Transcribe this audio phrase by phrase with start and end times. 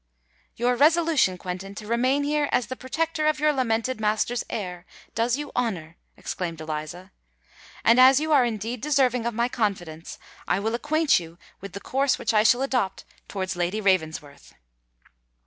[0.55, 5.37] "Your resolution, Quentin, to remain here as the protector of your lamented master's heir, does
[5.37, 7.11] you honour," exclaimed Eliza.
[7.83, 10.17] "And, as you are indeed deserving of my confidence,
[10.47, 14.55] I will acquaint you with the course which I shall adopt towards Lady Ravensworth.